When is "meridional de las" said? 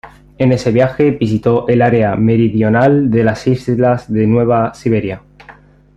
2.15-3.45